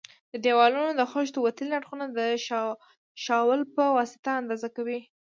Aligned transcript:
د 0.31 0.33
دېوالونو 0.45 0.91
د 0.95 1.01
خښتو 1.11 1.39
وتلي 1.45 1.73
اړخونه 1.79 2.05
د 2.17 2.19
شاول 3.25 3.61
په 3.75 3.83
واسطه 3.97 4.29
اندازه 4.41 4.67
کوي. 4.75 4.99